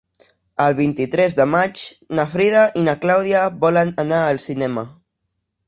El 0.63 0.75
vint-i-tres 0.79 1.35
de 1.39 1.45
maig 1.57 1.83
na 2.21 2.25
Frida 2.33 2.65
i 2.81 2.85
na 2.89 2.97
Clàudia 3.05 3.45
volen 3.67 3.95
anar 4.07 4.25
al 4.33 4.43
cinema. 4.51 4.89